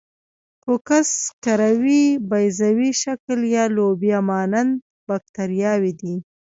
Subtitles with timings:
[0.63, 1.11] کوکس
[1.43, 4.71] کروي، بیضوي شکل یا لوبیا مانند
[5.07, 6.13] باکتریاوې دي.